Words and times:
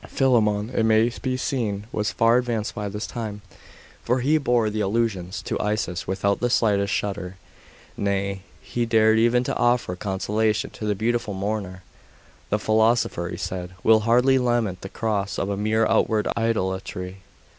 Philammon, 0.07 0.71
it 0.71 0.81
may 0.81 1.11
be 1.21 1.37
seen, 1.37 1.85
was 1.91 2.11
far 2.11 2.37
advanced 2.39 2.73
by 2.73 2.89
this 2.89 3.05
time; 3.05 3.43
for 4.03 4.21
he 4.21 4.39
bore 4.39 4.67
the 4.71 4.81
allusions 4.81 5.43
to 5.43 5.59
Isis 5.59 6.07
without 6.07 6.39
the 6.39 6.49
slightest 6.49 6.91
shudder. 6.91 7.35
Nay 7.95 8.41
he 8.63 8.87
dared 8.87 9.19
even 9.19 9.43
to 9.43 9.55
offer 9.55 9.95
consolation 9.95 10.71
to 10.71 10.85
the 10.85 10.95
beautiful 10.95 11.35
mourner. 11.35 11.83
'The 12.49 12.57
philosopher,' 12.57 13.29
he 13.29 13.37
said, 13.37 13.75
'will 13.83 13.99
hardly 13.99 14.39
lament 14.39 14.81
the 14.81 14.89
loss 15.03 15.37
of 15.37 15.49
a 15.49 15.55
mere 15.55 15.85
outward 15.85 16.27
idolatry. 16.35 17.17